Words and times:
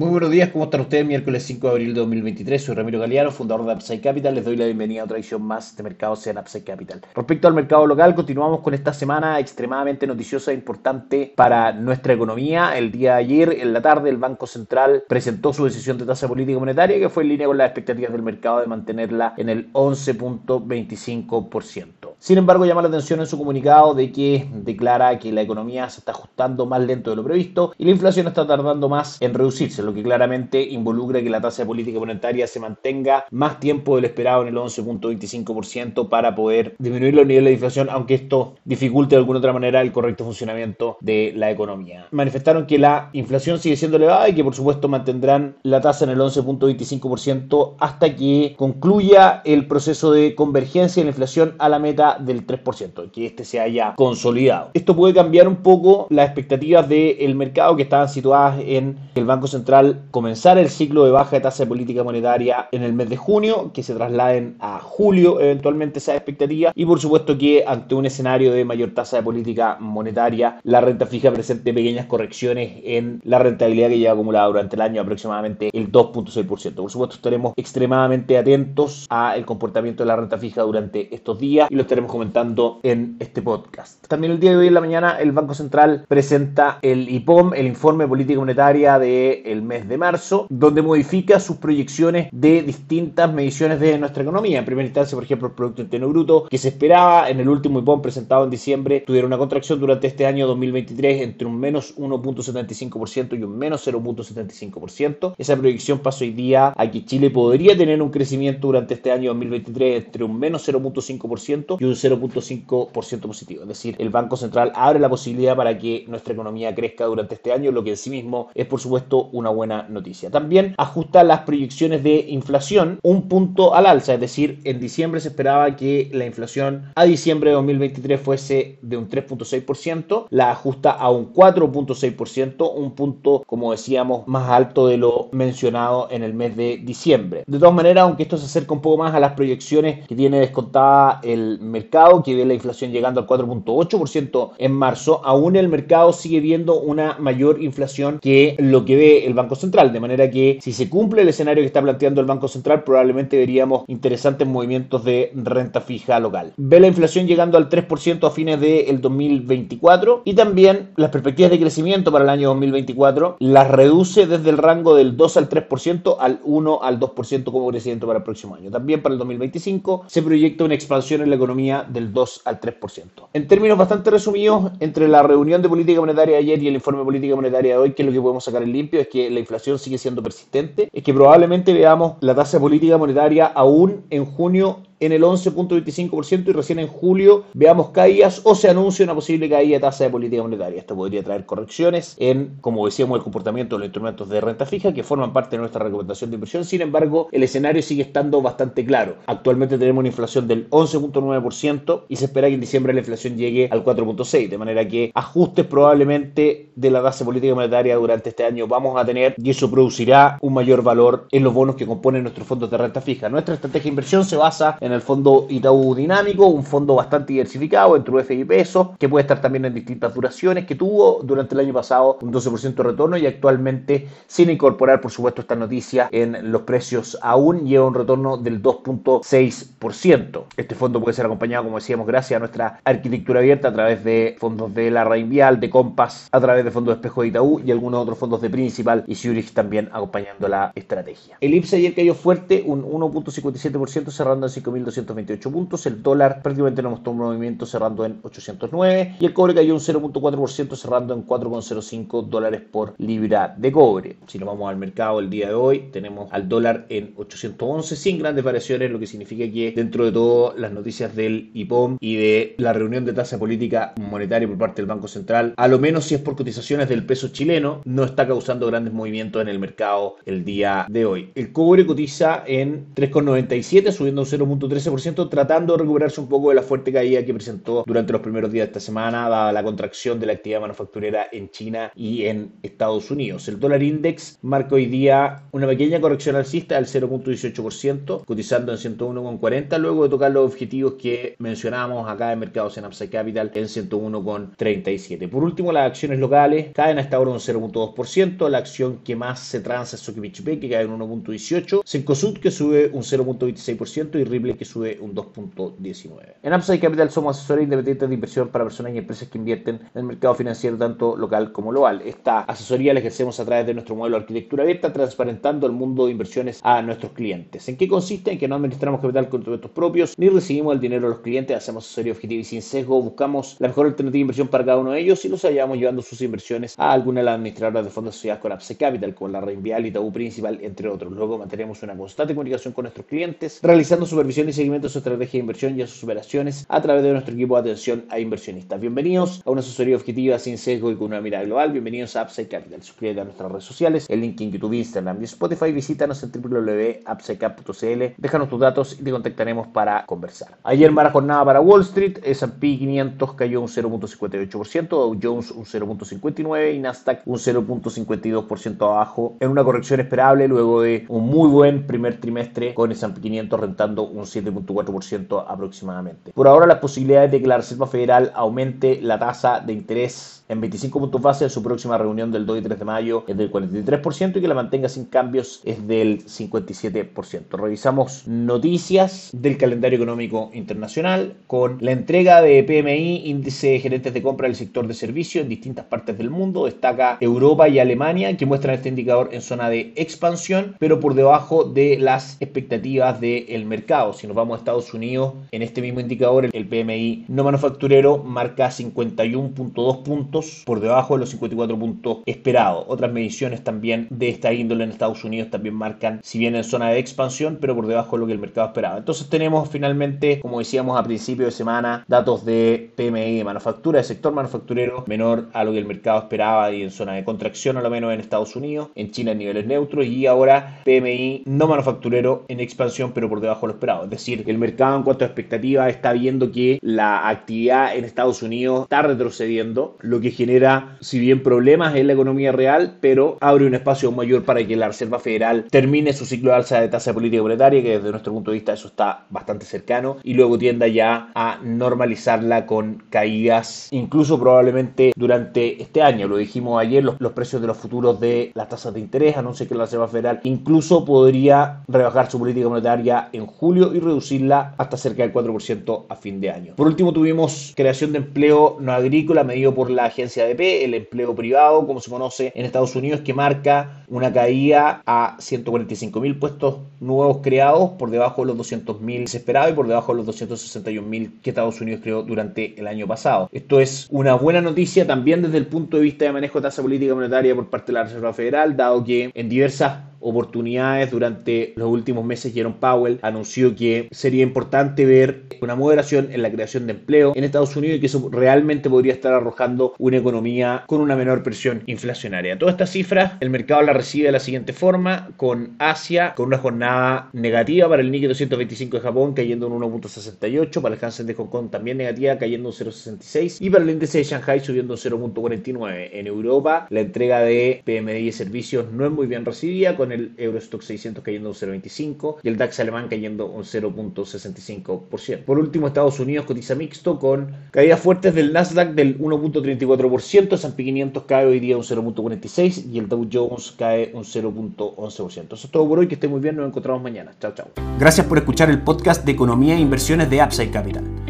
Muy 0.00 0.08
buenos 0.08 0.30
días, 0.30 0.48
¿cómo 0.48 0.64
están 0.64 0.80
ustedes? 0.80 1.04
Miércoles 1.04 1.42
5 1.42 1.66
de 1.66 1.72
abril 1.72 1.92
de 1.92 2.00
2023, 2.00 2.64
soy 2.64 2.74
Ramiro 2.74 2.98
Galeano, 2.98 3.30
fundador 3.30 3.66
de 3.66 3.74
Upside 3.74 4.00
Capital. 4.00 4.34
Les 4.34 4.46
doy 4.46 4.56
la 4.56 4.64
bienvenida 4.64 5.02
a 5.02 5.04
otra 5.04 5.18
edición 5.18 5.42
más 5.42 5.76
de 5.76 5.82
Mercados 5.82 6.26
en 6.26 6.38
Upside 6.38 6.64
Capital. 6.64 7.02
Respecto 7.14 7.46
al 7.46 7.52
mercado 7.52 7.86
local, 7.86 8.14
continuamos 8.14 8.60
con 8.60 8.72
esta 8.72 8.94
semana 8.94 9.38
extremadamente 9.38 10.06
noticiosa 10.06 10.52
e 10.52 10.54
importante 10.54 11.34
para 11.36 11.72
nuestra 11.72 12.14
economía. 12.14 12.78
El 12.78 12.90
día 12.90 13.16
de 13.16 13.18
ayer, 13.18 13.54
en 13.60 13.74
la 13.74 13.82
tarde, 13.82 14.08
el 14.08 14.16
Banco 14.16 14.46
Central 14.46 15.04
presentó 15.06 15.52
su 15.52 15.66
decisión 15.66 15.98
de 15.98 16.06
tasa 16.06 16.26
política 16.26 16.58
monetaria 16.58 16.98
que 16.98 17.10
fue 17.10 17.24
en 17.24 17.28
línea 17.28 17.46
con 17.46 17.58
las 17.58 17.66
expectativas 17.66 18.10
del 18.10 18.22
mercado 18.22 18.60
de 18.60 18.68
mantenerla 18.68 19.34
en 19.36 19.50
el 19.50 19.70
11.25%. 19.74 21.99
Sin 22.20 22.36
embargo, 22.36 22.66
llama 22.66 22.82
la 22.82 22.88
atención 22.88 23.20
en 23.20 23.26
su 23.26 23.38
comunicado 23.38 23.94
de 23.94 24.12
que 24.12 24.46
declara 24.52 25.18
que 25.18 25.32
la 25.32 25.40
economía 25.40 25.88
se 25.88 26.00
está 26.00 26.12
ajustando 26.12 26.66
más 26.66 26.82
lento 26.82 27.08
de 27.08 27.16
lo 27.16 27.24
previsto 27.24 27.72
y 27.78 27.86
la 27.86 27.92
inflación 27.92 28.26
está 28.26 28.46
tardando 28.46 28.90
más 28.90 29.16
en 29.22 29.32
reducirse, 29.32 29.82
lo 29.82 29.94
que 29.94 30.02
claramente 30.02 30.62
involucra 30.62 31.22
que 31.22 31.30
la 31.30 31.40
tasa 31.40 31.62
de 31.62 31.66
política 31.66 31.98
monetaria 31.98 32.46
se 32.46 32.60
mantenga 32.60 33.24
más 33.30 33.58
tiempo 33.58 33.96
del 33.96 34.04
esperado 34.04 34.42
en 34.42 34.48
el 34.48 34.56
11.25% 34.56 36.10
para 36.10 36.34
poder 36.34 36.76
disminuir 36.78 37.14
los 37.14 37.26
niveles 37.26 37.48
de 37.48 37.54
inflación, 37.54 37.88
aunque 37.90 38.16
esto 38.16 38.56
dificulte 38.66 39.14
de 39.14 39.20
alguna 39.20 39.38
otra 39.38 39.54
manera 39.54 39.80
el 39.80 39.90
correcto 39.90 40.24
funcionamiento 40.24 40.98
de 41.00 41.32
la 41.34 41.50
economía. 41.50 42.06
Manifestaron 42.10 42.66
que 42.66 42.78
la 42.78 43.08
inflación 43.14 43.58
sigue 43.58 43.76
siendo 43.76 43.96
elevada 43.96 44.28
y 44.28 44.34
que 44.34 44.44
por 44.44 44.54
supuesto 44.54 44.88
mantendrán 44.88 45.56
la 45.62 45.80
tasa 45.80 46.04
en 46.04 46.10
el 46.10 46.18
11.25% 46.18 47.76
hasta 47.78 48.14
que 48.14 48.54
concluya 48.58 49.40
el 49.46 49.66
proceso 49.66 50.12
de 50.12 50.34
convergencia 50.34 51.00
de 51.00 51.06
la 51.06 51.12
inflación 51.12 51.54
a 51.58 51.70
la 51.70 51.78
meta 51.78 52.09
del 52.18 52.46
3%, 52.46 53.10
que 53.10 53.26
este 53.26 53.44
se 53.44 53.60
haya 53.60 53.94
consolidado. 53.96 54.70
Esto 54.74 54.96
puede 54.96 55.14
cambiar 55.14 55.48
un 55.48 55.56
poco 55.56 56.06
las 56.10 56.26
expectativas 56.26 56.88
del 56.88 57.34
mercado 57.34 57.76
que 57.76 57.82
estaban 57.82 58.08
situadas 58.08 58.60
en 58.64 58.98
el 59.14 59.24
Banco 59.24 59.46
Central 59.46 60.02
comenzar 60.10 60.58
el 60.58 60.68
ciclo 60.68 61.04
de 61.04 61.10
baja 61.10 61.36
de 61.36 61.40
tasa 61.40 61.64
de 61.64 61.68
política 61.68 62.04
monetaria 62.04 62.68
en 62.72 62.82
el 62.82 62.92
mes 62.92 63.08
de 63.08 63.16
junio, 63.16 63.70
que 63.72 63.82
se 63.82 63.94
trasladen 63.94 64.56
a 64.60 64.80
julio 64.80 65.40
eventualmente 65.40 65.98
esa 65.98 66.14
expectativa 66.14 66.72
y 66.74 66.84
por 66.84 67.00
supuesto 67.00 67.36
que 67.36 67.64
ante 67.66 67.94
un 67.94 68.06
escenario 68.06 68.52
de 68.52 68.64
mayor 68.64 68.90
tasa 68.90 69.18
de 69.18 69.22
política 69.22 69.76
monetaria, 69.80 70.60
la 70.64 70.80
renta 70.80 71.06
fija 71.06 71.30
presente 71.30 71.72
pequeñas 71.72 72.06
correcciones 72.06 72.80
en 72.84 73.20
la 73.24 73.38
rentabilidad 73.38 73.88
que 73.88 73.98
lleva 73.98 74.12
acumulada 74.12 74.46
durante 74.46 74.76
el 74.76 74.82
año 74.82 75.00
aproximadamente 75.02 75.70
el 75.72 75.90
2.6%. 75.90 76.74
Por 76.74 76.90
supuesto 76.90 77.16
estaremos 77.16 77.54
extremadamente 77.56 78.38
atentos 78.38 79.06
al 79.08 79.44
comportamiento 79.44 80.02
de 80.02 80.08
la 80.08 80.16
renta 80.16 80.38
fija 80.38 80.62
durante 80.62 81.14
estos 81.14 81.38
días 81.38 81.68
y 81.70 81.74
lo 81.74 81.82
comentando 82.06 82.80
en 82.82 83.16
este 83.18 83.42
podcast. 83.42 84.06
También 84.06 84.32
el 84.32 84.40
día 84.40 84.52
de 84.52 84.56
hoy 84.56 84.66
en 84.68 84.74
la 84.74 84.80
mañana 84.80 85.18
el 85.20 85.32
Banco 85.32 85.54
Central 85.54 86.04
presenta 86.08 86.78
el 86.82 87.08
IPOM, 87.08 87.54
el 87.54 87.66
informe 87.66 88.04
de 88.04 88.08
política 88.08 88.38
monetaria 88.38 88.98
del 88.98 89.62
mes 89.62 89.88
de 89.88 89.98
marzo, 89.98 90.46
donde 90.48 90.82
modifica 90.82 91.40
sus 91.40 91.56
proyecciones 91.56 92.28
de 92.32 92.62
distintas 92.62 93.32
mediciones 93.32 93.80
de 93.80 93.98
nuestra 93.98 94.22
economía. 94.22 94.58
En 94.58 94.64
primera 94.64 94.86
instancia, 94.86 95.16
por 95.16 95.24
ejemplo, 95.24 95.48
el 95.48 95.54
Producto 95.54 95.82
Interno 95.82 96.08
Bruto, 96.08 96.44
que 96.48 96.58
se 96.58 96.68
esperaba 96.68 97.28
en 97.28 97.40
el 97.40 97.48
último 97.48 97.78
IPOM 97.80 98.02
presentado 98.02 98.44
en 98.44 98.50
diciembre, 98.50 99.04
tuviera 99.06 99.26
una 99.26 99.38
contracción 99.38 99.80
durante 99.80 100.06
este 100.06 100.26
año 100.26 100.46
2023 100.46 101.22
entre 101.22 101.46
un 101.46 101.58
menos 101.58 101.96
1.75% 101.96 103.38
y 103.38 103.42
un 103.42 103.58
menos 103.58 103.86
0.75%. 103.86 105.34
Esa 105.38 105.56
proyección 105.56 106.00
pasó 106.00 106.24
hoy 106.24 106.32
día 106.32 106.72
a 106.76 106.90
que 106.90 107.04
Chile 107.04 107.30
podría 107.30 107.76
tener 107.76 108.02
un 108.02 108.10
crecimiento 108.10 108.66
durante 108.66 108.94
este 108.94 109.12
año 109.12 109.30
2023 109.30 110.04
entre 110.04 110.24
un 110.24 110.38
menos 110.38 110.68
0.5% 110.68 111.76
y 111.78 111.84
un 111.84 111.89
0.5% 111.94 113.20
positivo. 113.20 113.62
Es 113.62 113.68
decir, 113.68 113.96
el 113.98 114.10
Banco 114.10 114.36
Central 114.36 114.72
abre 114.74 114.98
la 114.98 115.08
posibilidad 115.08 115.56
para 115.56 115.78
que 115.78 116.04
nuestra 116.08 116.34
economía 116.34 116.74
crezca 116.74 117.04
durante 117.04 117.34
este 117.34 117.52
año, 117.52 117.72
lo 117.72 117.84
que 117.84 117.90
en 117.90 117.96
sí 117.96 118.10
mismo 118.10 118.48
es 118.54 118.66
por 118.66 118.80
supuesto 118.80 119.28
una 119.32 119.50
buena 119.50 119.86
noticia. 119.88 120.30
También 120.30 120.74
ajusta 120.78 121.24
las 121.24 121.40
proyecciones 121.40 122.02
de 122.02 122.26
inflación 122.28 122.98
un 123.02 123.28
punto 123.28 123.74
al 123.74 123.86
alza, 123.86 124.14
es 124.14 124.20
decir, 124.20 124.60
en 124.64 124.80
diciembre 124.80 125.20
se 125.20 125.28
esperaba 125.28 125.76
que 125.76 126.10
la 126.12 126.26
inflación 126.26 126.92
a 126.94 127.04
diciembre 127.04 127.50
de 127.50 127.56
2023 127.56 128.20
fuese 128.20 128.78
de 128.82 128.96
un 128.96 129.08
3.6%, 129.08 130.26
la 130.30 130.50
ajusta 130.50 130.90
a 130.92 131.10
un 131.10 131.32
4.6%, 131.32 132.72
un 132.74 132.94
punto, 132.94 133.42
como 133.46 133.72
decíamos, 133.72 134.26
más 134.26 134.48
alto 134.50 134.86
de 134.86 134.96
lo 134.96 135.28
mencionado 135.32 136.08
en 136.10 136.22
el 136.22 136.34
mes 136.34 136.56
de 136.56 136.78
diciembre. 136.78 137.44
De 137.46 137.58
todas 137.58 137.74
maneras, 137.74 138.02
aunque 138.02 138.22
esto 138.24 138.36
se 138.36 138.46
acerca 138.46 138.74
un 138.74 138.80
poco 138.80 138.98
más 138.98 139.14
a 139.14 139.20
las 139.20 139.32
proyecciones 139.32 140.06
que 140.06 140.14
tiene 140.14 140.40
descontada 140.40 141.20
el 141.22 141.58
mercado, 141.60 141.79
que 142.24 142.34
ve 142.34 142.44
la 142.44 142.54
inflación 142.54 142.92
llegando 142.92 143.20
al 143.20 143.26
4.8% 143.26 144.50
en 144.58 144.72
marzo, 144.72 145.20
aún 145.24 145.56
el 145.56 145.68
mercado 145.68 146.12
sigue 146.12 146.40
viendo 146.40 146.80
una 146.80 147.16
mayor 147.18 147.62
inflación 147.62 148.18
que 148.20 148.56
lo 148.58 148.84
que 148.84 148.96
ve 148.96 149.26
el 149.26 149.34
Banco 149.34 149.54
Central. 149.54 149.92
De 149.92 150.00
manera 150.00 150.30
que 150.30 150.58
si 150.60 150.72
se 150.72 150.88
cumple 150.88 151.22
el 151.22 151.28
escenario 151.28 151.62
que 151.62 151.66
está 151.66 151.82
planteando 151.82 152.20
el 152.20 152.26
Banco 152.26 152.48
Central, 152.48 152.84
probablemente 152.84 153.36
veríamos 153.36 153.84
interesantes 153.86 154.46
movimientos 154.46 155.04
de 155.04 155.32
renta 155.34 155.80
fija 155.80 156.18
local. 156.20 156.52
Ve 156.56 156.80
la 156.80 156.88
inflación 156.88 157.26
llegando 157.26 157.58
al 157.58 157.68
3% 157.68 158.26
a 158.26 158.30
fines 158.30 158.60
del 158.60 159.00
2024 159.00 160.22
y 160.24 160.34
también 160.34 160.90
las 160.96 161.10
perspectivas 161.10 161.50
de 161.50 161.60
crecimiento 161.60 162.12
para 162.12 162.24
el 162.24 162.30
año 162.30 162.48
2024 162.48 163.36
las 163.38 163.70
reduce 163.70 164.26
desde 164.26 164.50
el 164.50 164.58
rango 164.58 164.94
del 164.94 165.16
2 165.16 165.36
al 165.36 165.48
3% 165.48 166.16
al 166.18 166.40
1 166.44 166.82
al 166.82 167.00
2% 167.00 167.44
como 167.44 167.68
crecimiento 167.68 168.06
para 168.06 168.18
el 168.18 168.24
próximo 168.24 168.54
año. 168.54 168.70
También 168.70 169.02
para 169.02 169.14
el 169.14 169.18
2025 169.18 170.04
se 170.06 170.22
proyecta 170.22 170.64
una 170.64 170.74
expansión 170.74 171.22
en 171.22 171.30
la 171.30 171.36
economía 171.36 171.69
del 171.88 172.12
2 172.12 172.42
al 172.44 172.60
3%. 172.60 173.28
En 173.32 173.46
términos 173.46 173.78
bastante 173.78 174.10
resumidos, 174.10 174.72
entre 174.80 175.08
la 175.08 175.22
reunión 175.22 175.62
de 175.62 175.68
política 175.68 176.00
monetaria 176.00 176.36
de 176.36 176.40
ayer 176.42 176.62
y 176.62 176.68
el 176.68 176.74
informe 176.74 177.00
de 177.00 177.04
política 177.04 177.36
monetaria 177.36 177.72
de 177.72 177.78
hoy, 177.78 177.92
que 177.92 178.02
es 178.02 178.06
lo 178.06 178.12
que 178.12 178.20
podemos 178.20 178.44
sacar 178.44 178.62
en 178.62 178.72
limpio, 178.72 179.00
es 179.00 179.08
que 179.08 179.30
la 179.30 179.40
inflación 179.40 179.78
sigue 179.78 179.98
siendo 179.98 180.22
persistente, 180.22 180.88
es 180.92 181.02
que 181.02 181.14
probablemente 181.14 181.72
veamos 181.72 182.16
la 182.20 182.34
tasa 182.34 182.58
política 182.60 182.98
monetaria 182.98 183.46
aún 183.46 184.04
en 184.10 184.24
junio 184.24 184.80
en 185.00 185.12
el 185.12 185.22
11.25% 185.22 186.48
y 186.48 186.52
recién 186.52 186.78
en 186.78 186.86
julio 186.86 187.44
veamos 187.54 187.90
caídas 187.90 188.42
o 188.44 188.54
se 188.54 188.68
anuncia 188.68 189.04
una 189.04 189.14
posible 189.14 189.48
caída 189.48 189.76
de 189.76 189.80
tasa 189.80 190.04
de 190.04 190.10
política 190.10 190.42
monetaria. 190.42 190.78
Esto 190.78 190.94
podría 190.94 191.22
traer 191.22 191.46
correcciones 191.46 192.14
en, 192.18 192.58
como 192.60 192.84
decíamos, 192.86 193.18
el 193.18 193.24
comportamiento 193.24 193.76
de 193.76 193.80
los 193.80 193.86
instrumentos 193.86 194.28
de 194.28 194.40
renta 194.40 194.66
fija 194.66 194.92
que 194.92 195.02
forman 195.02 195.32
parte 195.32 195.56
de 195.56 195.60
nuestra 195.60 195.82
recomendación 195.82 196.30
de 196.30 196.34
inversión. 196.34 196.64
Sin 196.64 196.82
embargo, 196.82 197.28
el 197.32 197.42
escenario 197.42 197.82
sigue 197.82 198.02
estando 198.02 198.42
bastante 198.42 198.84
claro. 198.84 199.16
Actualmente 199.26 199.78
tenemos 199.78 200.00
una 200.00 200.08
inflación 200.08 200.46
del 200.46 200.68
11.9% 200.70 202.04
y 202.08 202.16
se 202.16 202.26
espera 202.26 202.48
que 202.48 202.54
en 202.54 202.60
diciembre 202.60 202.92
la 202.92 203.00
inflación 203.00 203.36
llegue 203.36 203.68
al 203.70 203.84
4.6%, 203.84 204.48
de 204.48 204.58
manera 204.58 204.86
que 204.86 205.10
ajustes 205.14 205.66
probablemente 205.66 206.70
de 206.74 206.90
la 206.90 207.02
tasa 207.02 207.20
de 207.20 207.26
política 207.26 207.54
monetaria 207.54 207.96
durante 207.96 208.30
este 208.30 208.44
año 208.44 208.66
vamos 208.66 209.00
a 209.00 209.04
tener 209.04 209.34
y 209.38 209.50
eso 209.50 209.70
producirá 209.70 210.38
un 210.40 210.54
mayor 210.54 210.82
valor 210.82 211.26
en 211.30 211.44
los 211.44 211.54
bonos 211.54 211.76
que 211.76 211.86
componen 211.86 212.22
nuestros 212.22 212.46
fondos 212.46 212.70
de 212.70 212.76
renta 212.76 213.00
fija. 213.00 213.28
Nuestra 213.28 213.54
estrategia 213.54 213.84
de 213.84 213.88
inversión 213.90 214.24
se 214.24 214.36
basa 214.36 214.76
en 214.80 214.89
en 214.90 214.94
el 214.94 215.02
fondo 215.02 215.46
Itaú 215.48 215.94
Dinámico, 215.94 216.46
un 216.46 216.64
fondo 216.64 216.96
bastante 216.96 217.32
diversificado 217.32 217.96
entre 217.96 218.14
UF 218.14 218.30
y 218.32 218.44
peso, 218.44 218.94
que 218.98 219.08
puede 219.08 219.22
estar 219.22 219.40
también 219.40 219.64
en 219.64 219.74
distintas 219.74 220.12
duraciones, 220.14 220.66
que 220.66 220.74
tuvo 220.74 221.20
durante 221.22 221.54
el 221.54 221.60
año 221.60 221.72
pasado 221.72 222.18
un 222.20 222.32
12% 222.32 222.74
de 222.74 222.82
retorno 222.82 223.16
y 223.16 223.26
actualmente, 223.26 224.08
sin 224.26 224.50
incorporar 224.50 225.00
por 225.00 225.10
supuesto 225.10 225.42
esta 225.42 225.54
noticia 225.54 226.08
en 226.10 226.50
los 226.50 226.62
precios, 226.62 227.18
aún 227.22 227.66
lleva 227.66 227.86
un 227.86 227.94
retorno 227.94 228.36
del 228.36 228.62
2.6%. 228.62 230.44
Este 230.56 230.74
fondo 230.74 231.00
puede 231.00 231.14
ser 231.14 231.26
acompañado, 231.26 231.64
como 231.64 231.76
decíamos, 231.76 232.06
gracias 232.06 232.36
a 232.36 232.40
nuestra 232.40 232.80
arquitectura 232.84 233.40
abierta 233.40 233.68
a 233.68 233.72
través 233.72 234.02
de 234.04 234.36
fondos 234.38 234.74
de 234.74 234.90
la 234.90 235.04
Reinvial, 235.04 235.60
de 235.60 235.70
Compass, 235.70 236.28
a 236.32 236.40
través 236.40 236.64
de 236.64 236.70
fondos 236.70 236.94
de 236.94 236.96
espejo 236.96 237.22
de 237.22 237.28
Itaú 237.28 237.60
y 237.64 237.70
algunos 237.70 238.02
otros 238.02 238.18
fondos 238.18 238.40
de 238.40 238.50
Principal 238.50 239.04
y 239.06 239.14
Zurich 239.14 239.52
también 239.52 239.88
acompañando 239.92 240.48
la 240.48 240.72
estrategia. 240.74 241.36
El 241.40 241.54
IPSA 241.54 241.76
ayer 241.76 241.94
cayó 241.94 242.14
fuerte, 242.14 242.64
un 242.66 242.82
1.57% 242.84 244.10
cerrando 244.10 244.46
en 244.46 244.52
5.000 244.52 244.79
1.228 244.84 245.50
puntos, 245.50 245.86
el 245.86 246.02
dólar 246.02 246.42
prácticamente 246.42 246.82
no 246.82 246.90
mostró 246.90 247.12
un 247.12 247.18
movimiento 247.18 247.66
cerrando 247.66 248.04
en 248.04 248.20
809 248.22 249.16
y 249.20 249.26
el 249.26 249.32
cobre 249.32 249.54
cayó 249.54 249.74
un 249.74 249.80
0.4% 249.80 250.76
cerrando 250.76 251.14
en 251.14 251.26
4.05 251.26 252.28
dólares 252.28 252.62
por 252.70 252.94
libra 252.98 253.54
de 253.56 253.72
cobre. 253.72 254.16
Si 254.26 254.38
nos 254.38 254.48
vamos 254.48 254.68
al 254.68 254.76
mercado 254.76 255.20
el 255.20 255.30
día 255.30 255.48
de 255.48 255.54
hoy, 255.54 255.88
tenemos 255.92 256.32
al 256.32 256.48
dólar 256.48 256.86
en 256.88 257.14
811 257.16 257.96
sin 257.96 258.18
grandes 258.18 258.44
variaciones, 258.44 258.90
lo 258.90 258.98
que 258.98 259.06
significa 259.06 259.50
que 259.52 259.72
dentro 259.74 260.04
de 260.04 260.12
todo 260.12 260.54
las 260.56 260.72
noticias 260.72 261.14
del 261.14 261.50
IPOM 261.54 261.96
y 262.00 262.16
de 262.16 262.54
la 262.58 262.72
reunión 262.72 263.04
de 263.04 263.12
tasa 263.12 263.38
política 263.38 263.94
monetaria 264.00 264.48
por 264.48 264.58
parte 264.58 264.82
del 264.82 264.86
Banco 264.86 265.08
Central, 265.08 265.54
a 265.56 265.68
lo 265.68 265.78
menos 265.78 266.04
si 266.04 266.14
es 266.14 266.20
por 266.20 266.36
cotizaciones 266.36 266.88
del 266.88 267.04
peso 267.04 267.28
chileno, 267.28 267.80
no 267.84 268.04
está 268.04 268.26
causando 268.26 268.66
grandes 268.66 268.92
movimientos 268.92 269.42
en 269.42 269.48
el 269.48 269.58
mercado 269.58 270.16
el 270.24 270.44
día 270.44 270.86
de 270.88 271.04
hoy. 271.04 271.30
El 271.34 271.52
cobre 271.52 271.86
cotiza 271.86 272.42
en 272.46 272.94
3,97 272.94 273.92
subiendo 273.92 274.22
un 274.22 274.26
0.3 274.26 274.69
0.13%, 274.70 275.28
tratando 275.28 275.74
de 275.74 275.80
recuperarse 275.80 276.20
un 276.20 276.28
poco 276.28 276.50
de 276.50 276.54
la 276.54 276.62
fuerte 276.62 276.92
caída 276.92 277.24
que 277.24 277.34
presentó 277.34 277.84
durante 277.86 278.12
los 278.12 278.22
primeros 278.22 278.52
días 278.52 278.66
de 278.66 278.70
esta 278.70 278.80
semana, 278.80 279.28
dada 279.28 279.52
la 279.52 279.62
contracción 279.62 280.20
de 280.20 280.26
la 280.26 280.34
actividad 280.34 280.60
manufacturera 280.60 281.26
en 281.32 281.50
China 281.50 281.92
y 281.94 282.24
en 282.24 282.52
Estados 282.62 283.10
Unidos. 283.10 283.48
El 283.48 283.58
dólar 283.58 283.82
index 283.82 284.38
marca 284.42 284.74
hoy 284.74 284.86
día 284.86 285.42
una 285.52 285.66
pequeña 285.66 286.00
corrección 286.00 286.36
alcista 286.36 286.76
del 286.76 286.86
0.18%, 286.86 288.24
cotizando 288.24 288.72
en 288.72 288.78
101,40, 288.78 289.78
luego 289.78 290.04
de 290.04 290.08
tocar 290.10 290.30
los 290.30 290.46
objetivos 290.46 290.94
que 290.94 291.34
mencionábamos 291.38 292.08
acá 292.08 292.32
en 292.32 292.38
mercados 292.38 292.78
en 292.78 292.84
Upside 292.84 293.10
Capital 293.10 293.50
en 293.54 293.64
101,37. 293.64 295.28
Por 295.28 295.42
último, 295.42 295.72
las 295.72 295.86
acciones 295.86 296.18
locales 296.18 296.68
caen 296.74 296.98
hasta 296.98 297.16
ahora 297.16 297.32
un 297.32 297.38
0.2%, 297.38 298.48
la 298.48 298.58
acción 298.58 298.98
que 299.04 299.16
más 299.16 299.40
se 299.40 299.60
transa 299.60 299.96
es 299.96 300.02
Sokipichipe, 300.02 300.58
que 300.60 300.70
cae 300.70 300.82
en 300.82 300.98
1.18%, 300.98 301.82
Sencosud 301.84 302.38
que 302.38 302.50
sube 302.50 302.90
un 302.92 303.02
0.26% 303.02 304.20
y 304.20 304.24
Ripple 304.24 304.56
que 304.60 304.66
sube 304.66 304.98
un 305.00 305.14
2.19%. 305.14 306.34
En 306.42 306.52
Upside 306.52 306.80
Capital 306.80 307.10
somos 307.10 307.38
asesores 307.38 307.64
independientes 307.64 308.06
de 308.06 308.14
inversión 308.14 308.48
para 308.48 308.62
personas 308.62 308.92
y 308.92 308.98
empresas 308.98 309.26
que 309.26 309.38
invierten 309.38 309.76
en 309.76 309.90
el 309.94 310.04
mercado 310.04 310.34
financiero 310.34 310.76
tanto 310.76 311.16
local 311.16 311.50
como 311.50 311.70
global. 311.70 312.02
Esta 312.04 312.40
asesoría 312.40 312.92
la 312.92 313.00
ejercemos 313.00 313.40
a 313.40 313.46
través 313.46 313.66
de 313.66 313.72
nuestro 313.72 313.94
modelo 313.94 314.18
de 314.18 314.20
arquitectura 314.24 314.64
abierta, 314.64 314.92
transparentando 314.92 315.66
el 315.66 315.72
mundo 315.72 316.04
de 316.04 316.12
inversiones 316.12 316.60
a 316.62 316.82
nuestros 316.82 317.12
clientes. 317.12 317.70
¿En 317.70 317.78
qué 317.78 317.88
consiste? 317.88 318.32
En 318.32 318.38
que 318.38 318.48
no 318.48 318.56
administramos 318.56 319.00
capital 319.00 319.30
con 319.30 319.40
recursos 319.40 319.70
propios, 319.70 320.12
ni 320.18 320.28
recibimos 320.28 320.74
el 320.74 320.80
dinero 320.80 321.04
de 321.04 321.14
los 321.14 321.20
clientes, 321.20 321.56
hacemos 321.56 321.86
asesoría 321.86 322.12
objetiva 322.12 322.42
y 322.42 322.44
sin 322.44 322.60
sesgo, 322.60 323.00
buscamos 323.00 323.56
la 323.60 323.68
mejor 323.68 323.86
alternativa 323.86 324.18
de 324.18 324.20
inversión 324.20 324.48
para 324.48 324.66
cada 324.66 324.76
uno 324.76 324.90
de 324.90 325.00
ellos 325.00 325.24
y 325.24 325.30
los 325.30 325.42
llevamos 325.42 325.78
llevando 325.78 326.02
sus 326.02 326.20
inversiones 326.20 326.74
a 326.76 326.92
alguna 326.92 327.20
de 327.20 327.24
las 327.24 327.36
administradoras 327.36 327.86
de 327.86 327.90
fondos 327.90 328.14
asociadas 328.14 328.40
con 328.40 328.52
Upside 328.52 328.76
Capital, 328.76 329.14
como 329.14 329.28
la 329.28 329.40
Reinvial 329.40 329.86
y 329.86 329.90
Tabú 329.90 330.12
Principal, 330.12 330.58
entre 330.60 330.86
otros. 330.86 331.10
Luego 331.10 331.38
mantenemos 331.38 331.82
una 331.82 331.96
constante 331.96 332.34
comunicación 332.34 332.74
con 332.74 332.82
nuestros 332.82 333.06
clientes, 333.06 333.60
realizando 333.62 334.04
supervisión 334.04 334.49
seguimiento 334.52 334.88
de 334.88 334.92
su 334.92 334.98
estrategia 334.98 335.32
de 335.32 335.38
inversión 335.38 335.78
y 335.78 335.82
a 335.82 335.86
sus 335.86 336.04
operaciones 336.04 336.66
a 336.68 336.80
través 336.80 337.02
de 337.02 337.12
nuestro 337.12 337.34
equipo 337.34 337.54
de 337.54 337.70
atención 337.70 338.04
a 338.08 338.18
inversionistas. 338.18 338.80
Bienvenidos 338.80 339.42
a 339.44 339.50
una 339.50 339.60
asesoría 339.60 339.96
objetiva 339.96 340.38
sin 340.38 340.58
sesgo 340.58 340.90
y 340.90 340.96
con 340.96 341.08
una 341.08 341.20
mirada 341.20 341.44
global. 341.44 341.72
Bienvenidos 341.72 342.16
a 342.16 342.22
Upside 342.22 342.48
Capital. 342.48 342.82
Suscríbete 342.82 343.20
a 343.20 343.24
nuestras 343.24 343.50
redes 343.50 343.64
sociales, 343.64 344.06
el 344.08 344.20
link 344.20 344.40
en 344.40 344.52
YouTube, 344.52 344.74
Instagram 344.74 345.20
y 345.20 345.24
Spotify. 345.24 345.72
Visítanos 345.72 346.22
en 346.22 346.32
www.upsidecap.cl. 346.32 348.14
Déjanos 348.16 348.48
tus 348.48 348.60
datos 348.60 348.96
y 348.98 349.04
te 349.04 349.10
contactaremos 349.10 349.68
para 349.68 350.06
conversar. 350.06 350.58
Ayer 350.64 350.90
mala 350.90 351.10
jornada 351.10 351.44
para 351.44 351.60
Wall 351.60 351.82
Street. 351.82 352.18
S&P 352.22 352.78
500 352.78 353.34
cayó 353.34 353.60
un 353.60 353.68
0.58%, 353.68 354.88
Dow 354.88 355.18
Jones 355.22 355.50
un 355.50 355.64
0.59% 355.64 356.74
y 356.74 356.78
Nasdaq 356.78 357.22
un 357.26 357.36
0.52% 357.36 358.82
abajo 358.82 359.36
en 359.40 359.50
una 359.50 359.64
corrección 359.64 360.00
esperable 360.00 360.48
luego 360.48 360.82
de 360.82 361.04
un 361.08 361.26
muy 361.26 361.48
buen 361.48 361.86
primer 361.86 362.20
trimestre 362.20 362.74
con 362.74 362.92
S&P 362.92 363.20
500 363.20 363.60
rentando 363.60 364.04
un 364.04 364.26
7.4% 364.34 365.44
aproximadamente. 365.46 366.32
Por 366.32 366.48
ahora 366.48 366.66
las 366.66 366.78
posibilidades 366.78 367.30
de 367.30 367.40
que 367.40 367.46
la 367.46 367.58
Reserva 367.58 367.86
Federal 367.86 368.32
aumente 368.34 369.00
la 369.02 369.18
tasa 369.18 369.60
de 369.60 369.72
interés 369.72 370.40
en 370.50 370.60
25 370.60 370.98
puntos 370.98 371.22
base 371.22 371.44
en 371.44 371.50
su 371.50 371.62
próxima 371.62 371.96
reunión 371.96 372.32
del 372.32 372.44
2 372.44 372.58
y 372.58 372.62
3 372.62 372.78
de 372.80 372.84
mayo 372.84 373.24
es 373.28 373.36
del 373.36 373.52
43% 373.52 374.36
y 374.36 374.40
que 374.40 374.48
la 374.48 374.54
mantenga 374.54 374.88
sin 374.88 375.04
cambios 375.04 375.60
es 375.64 375.86
del 375.86 376.24
57%. 376.24 377.56
Revisamos 377.56 378.26
noticias 378.26 379.30
del 379.32 379.56
calendario 379.56 379.96
económico 379.96 380.50
internacional 380.52 381.34
con 381.46 381.78
la 381.80 381.92
entrega 381.92 382.42
de 382.42 382.64
PMI, 382.64 383.28
índice 383.30 383.68
de 383.68 383.80
gerentes 383.80 384.12
de 384.12 384.22
compra 384.22 384.48
del 384.48 384.56
sector 384.56 384.88
de 384.88 384.94
servicios 384.94 385.42
en 385.44 385.48
distintas 385.48 385.84
partes 385.84 386.18
del 386.18 386.30
mundo. 386.30 386.64
Destaca 386.64 387.18
Europa 387.20 387.68
y 387.68 387.78
Alemania 387.78 388.36
que 388.36 388.46
muestran 388.46 388.74
este 388.74 388.88
indicador 388.88 389.28
en 389.32 389.42
zona 389.42 389.70
de 389.70 389.92
expansión, 389.94 390.74
pero 390.80 390.98
por 390.98 391.14
debajo 391.14 391.62
de 391.62 391.96
las 391.98 392.36
expectativas 392.40 393.20
del 393.20 393.66
mercado. 393.66 394.12
Si 394.20 394.26
nos 394.26 394.36
vamos 394.36 394.56
a 394.56 394.58
Estados 394.58 394.92
Unidos, 394.92 395.32
en 395.50 395.62
este 395.62 395.80
mismo 395.80 395.98
indicador 395.98 396.50
el 396.52 396.68
PMI 396.68 397.24
no 397.28 397.42
manufacturero 397.42 398.18
marca 398.18 398.68
51.2 398.68 400.02
puntos 400.02 400.62
por 400.66 400.80
debajo 400.80 401.14
de 401.14 401.20
los 401.20 401.30
54 401.30 401.78
puntos 401.78 402.18
esperados. 402.26 402.84
Otras 402.88 403.10
mediciones 403.10 403.64
también 403.64 404.08
de 404.10 404.28
esta 404.28 404.52
índole 404.52 404.84
en 404.84 404.90
Estados 404.90 405.24
Unidos 405.24 405.48
también 405.48 405.74
marcan, 405.74 406.20
si 406.22 406.38
bien 406.38 406.54
en 406.54 406.64
zona 406.64 406.90
de 406.90 406.98
expansión, 406.98 407.56
pero 407.62 407.74
por 407.74 407.86
debajo 407.86 408.16
de 408.16 408.20
lo 408.20 408.26
que 408.26 408.34
el 408.34 408.38
mercado 408.38 408.66
esperaba. 408.66 408.98
Entonces 408.98 409.26
tenemos 409.30 409.70
finalmente, 409.70 410.40
como 410.40 410.58
decíamos 410.58 411.00
a 411.00 411.02
principio 411.02 411.46
de 411.46 411.52
semana, 411.52 412.04
datos 412.06 412.44
de 412.44 412.92
PMI 412.96 413.38
de 413.38 413.44
manufactura, 413.44 414.00
de 414.00 414.04
sector 414.04 414.34
manufacturero 414.34 415.04
menor 415.06 415.48
a 415.54 415.64
lo 415.64 415.72
que 415.72 415.78
el 415.78 415.86
mercado 415.86 416.18
esperaba 416.18 416.70
y 416.72 416.82
en 416.82 416.90
zona 416.90 417.14
de 417.14 417.24
contracción 417.24 417.78
a 417.78 417.80
lo 417.80 417.88
menos 417.88 418.12
en 418.12 418.20
Estados 418.20 418.54
Unidos, 418.54 418.90
en 418.96 419.12
China 419.12 419.32
en 419.32 419.38
niveles 419.38 419.66
neutros 419.66 420.04
y 420.04 420.26
ahora 420.26 420.82
PMI 420.84 421.44
no 421.46 421.66
manufacturero 421.66 422.44
en 422.48 422.60
expansión 422.60 423.12
pero 423.14 423.26
por 423.30 423.40
debajo 423.40 423.62
de 423.62 423.68
lo 423.68 423.74
esperado. 423.76 424.09
Decir, 424.10 424.44
el 424.46 424.58
mercado 424.58 424.96
en 424.96 425.02
cuanto 425.04 425.24
a 425.24 425.28
expectativas 425.28 425.88
está 425.88 426.12
viendo 426.12 426.50
que 426.50 426.78
la 426.82 427.28
actividad 427.28 427.96
en 427.96 428.04
Estados 428.04 428.42
Unidos 428.42 428.82
está 428.82 429.02
retrocediendo, 429.02 429.96
lo 430.00 430.20
que 430.20 430.32
genera, 430.32 430.96
si 431.00 431.20
bien 431.20 431.42
problemas 431.42 431.94
en 431.94 432.08
la 432.08 432.14
economía 432.14 432.50
real, 432.50 432.96
pero 433.00 433.38
abre 433.40 433.66
un 433.66 433.74
espacio 433.74 434.10
mayor 434.10 434.44
para 434.44 434.66
que 434.66 434.74
la 434.74 434.88
Reserva 434.88 435.20
Federal 435.20 435.66
termine 435.70 436.12
su 436.12 436.26
ciclo 436.26 436.50
de 436.50 436.56
alza 436.56 436.80
de 436.80 436.88
tasa 436.88 437.14
política 437.14 437.42
monetaria, 437.42 437.82
que 437.82 437.98
desde 437.98 438.10
nuestro 438.10 438.32
punto 438.32 438.50
de 438.50 438.56
vista 438.56 438.72
eso 438.72 438.88
está 438.88 439.26
bastante 439.30 439.64
cercano, 439.64 440.16
y 440.24 440.34
luego 440.34 440.58
tienda 440.58 440.88
ya 440.88 441.30
a 441.34 441.60
normalizarla 441.62 442.66
con 442.66 443.04
caídas, 443.10 443.88
incluso 443.92 444.40
probablemente 444.40 445.12
durante 445.14 445.80
este 445.80 446.02
año. 446.02 446.26
Lo 446.26 446.36
dijimos 446.36 446.80
ayer, 446.80 447.04
los, 447.04 447.20
los 447.20 447.32
precios 447.32 447.62
de 447.62 447.68
los 447.68 447.76
futuros 447.76 448.18
de 448.18 448.50
las 448.54 448.68
tasas 448.68 448.92
de 448.92 449.00
interés 449.00 449.36
anuncia 449.36 449.68
que 449.68 449.74
la 449.74 449.84
Reserva 449.84 450.08
Federal 450.08 450.40
incluso 450.42 451.04
podría 451.04 451.82
rebajar 451.86 452.30
su 452.30 452.38
política 452.38 452.68
monetaria 452.68 453.28
en 453.32 453.46
julio 453.46 453.94
y 453.94 453.99
reducirla 454.00 454.74
hasta 454.78 454.96
cerca 454.96 455.22
del 455.22 455.32
4% 455.32 456.06
a 456.08 456.16
fin 456.16 456.40
de 456.40 456.50
año. 456.50 456.74
Por 456.76 456.86
último, 456.86 457.12
tuvimos 457.12 457.72
creación 457.76 458.12
de 458.12 458.18
empleo 458.18 458.76
no 458.80 458.92
agrícola 458.92 459.44
medido 459.44 459.74
por 459.74 459.90
la 459.90 460.06
agencia 460.06 460.44
ADP, 460.44 460.84
el 460.84 460.94
empleo 460.94 461.34
privado, 461.34 461.86
como 461.86 462.00
se 462.00 462.10
conoce 462.10 462.52
en 462.54 462.64
Estados 462.64 462.96
Unidos, 462.96 463.20
que 463.20 463.34
marca 463.34 464.04
una 464.08 464.32
caída 464.32 465.02
a 465.06 465.36
145 465.38 466.20
mil 466.20 466.38
puestos 466.38 466.78
nuevos 467.00 467.38
creados, 467.42 467.90
por 467.98 468.10
debajo 468.10 468.42
de 468.42 468.48
los 468.48 468.56
200 468.58 469.00
mil 469.00 469.22
esperados 469.22 469.72
y 469.72 469.74
por 469.74 469.86
debajo 469.86 470.12
de 470.12 470.18
los 470.18 470.26
261 470.26 471.06
mil 471.06 471.40
que 471.42 471.50
Estados 471.50 471.80
Unidos 471.80 472.00
creó 472.02 472.22
durante 472.22 472.78
el 472.78 472.86
año 472.86 473.06
pasado. 473.06 473.48
Esto 473.52 473.80
es 473.80 474.06
una 474.10 474.34
buena 474.34 474.60
noticia 474.60 475.06
también 475.06 475.42
desde 475.42 475.58
el 475.58 475.66
punto 475.66 475.96
de 475.96 476.02
vista 476.02 476.24
de 476.24 476.32
manejo 476.32 476.58
de 476.58 476.68
tasa 476.68 476.82
política 476.82 477.14
monetaria 477.14 477.54
por 477.54 477.68
parte 477.68 477.92
de 477.92 477.92
la 477.94 478.04
Reserva 478.04 478.32
Federal, 478.32 478.76
dado 478.76 479.04
que 479.04 479.30
en 479.34 479.48
diversas 479.48 480.09
oportunidades 480.20 481.10
durante 481.10 481.72
los 481.76 481.88
últimos 481.88 482.24
meses, 482.24 482.52
Jerome 482.52 482.76
Powell 482.78 483.18
anunció 483.22 483.74
que 483.74 484.08
sería 484.10 484.42
importante 484.42 485.04
ver 485.04 485.44
una 485.60 485.74
moderación 485.74 486.28
en 486.32 486.42
la 486.42 486.50
creación 486.50 486.86
de 486.86 486.92
empleo 486.92 487.32
en 487.34 487.44
Estados 487.44 487.76
Unidos 487.76 487.96
y 487.96 488.00
que 488.00 488.06
eso 488.06 488.28
realmente 488.32 488.90
podría 488.90 489.12
estar 489.12 489.32
arrojando 489.32 489.94
una 489.98 490.18
economía 490.18 490.84
con 490.86 491.00
una 491.00 491.16
menor 491.16 491.42
presión 491.42 491.82
inflacionaria. 491.86 492.58
Todas 492.58 492.74
estas 492.74 492.90
cifras 492.90 493.32
el 493.40 493.50
mercado 493.50 493.82
las 493.82 493.96
recibe 493.96 494.26
de 494.26 494.32
la 494.32 494.40
siguiente 494.40 494.72
forma, 494.72 495.30
con 495.36 495.76
Asia 495.78 496.34
con 496.34 496.46
una 496.46 496.58
jornada 496.58 497.30
negativa 497.32 497.88
para 497.88 498.02
el 498.02 498.10
Nikkei 498.10 498.28
225 498.28 498.96
de 498.96 499.02
Japón 499.02 499.34
cayendo 499.34 499.68
un 499.68 499.80
1.68, 499.80 500.80
para 500.80 500.94
el 500.94 501.04
Hansen 501.04 501.26
de 501.26 501.34
Hong 501.34 501.48
Kong 501.48 501.70
también 501.70 501.98
negativa 501.98 502.38
cayendo 502.38 502.68
un 502.68 502.74
0.66 502.74 503.58
y 503.60 503.70
para 503.70 503.84
el 503.84 503.90
índice 503.90 504.18
de 504.18 504.24
Shanghai 504.24 504.60
subiendo 504.60 504.94
un 504.94 504.98
0.49. 504.98 506.10
En 506.12 506.26
Europa 506.26 506.86
la 506.90 507.00
entrega 507.00 507.40
de 507.40 507.82
PMI 507.84 508.26
de 508.26 508.32
servicios 508.32 508.90
no 508.92 509.06
es 509.06 509.12
muy 509.12 509.26
bien 509.26 509.44
recibida 509.44 509.96
con 510.10 510.12
el 510.12 510.32
Eurostock 510.36 510.82
600 510.82 511.22
cayendo 511.22 511.50
un 511.50 511.54
0.25 511.54 512.36
y 512.42 512.48
el 512.48 512.56
DAX 512.56 512.80
alemán 512.80 513.06
cayendo 513.08 513.46
un 513.46 513.62
0.65%. 513.62 515.44
Por 515.44 515.58
último, 515.58 515.86
Estados 515.86 516.18
Unidos 516.20 516.46
cotiza 516.46 516.74
mixto 516.74 517.18
con 517.18 517.52
caídas 517.70 518.00
fuertes 518.00 518.34
del 518.34 518.52
Nasdaq 518.52 518.94
del 518.94 519.18
1.34%, 519.18 520.54
S&P 520.54 520.84
500 520.84 521.24
cae 521.24 521.46
hoy 521.46 521.60
día 521.60 521.76
un 521.76 521.82
0.46 521.82 522.90
y 522.92 522.98
el 522.98 523.08
Dow 523.08 523.28
Jones 523.30 523.74
cae 523.76 524.10
un 524.14 524.24
0.11%. 524.24 525.28
Eso 525.28 525.54
es 525.54 525.70
todo 525.70 525.88
por 525.88 525.98
hoy, 525.98 526.08
que 526.08 526.14
esté 526.14 526.28
muy 526.28 526.40
bien, 526.40 526.56
nos 526.56 526.66
encontramos 526.66 527.02
mañana. 527.02 527.32
Chao, 527.40 527.52
chao. 527.54 527.68
Gracias 527.98 528.26
por 528.26 528.38
escuchar 528.38 528.70
el 528.70 528.82
podcast 528.82 529.24
de 529.24 529.32
Economía 529.32 529.76
e 529.76 529.80
Inversiones 529.80 530.28
de 530.30 530.42
Upside 530.42 530.70
Capital. 530.70 531.29